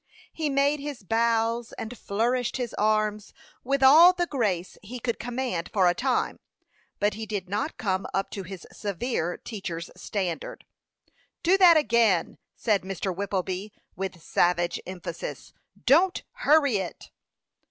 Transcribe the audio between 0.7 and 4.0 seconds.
his bows and flourished his arms, with